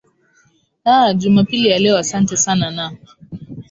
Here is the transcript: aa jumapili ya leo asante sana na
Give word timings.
aa 0.85 1.13
jumapili 1.13 1.69
ya 1.69 1.79
leo 1.79 1.97
asante 1.97 2.37
sana 2.37 2.71
na 2.71 2.97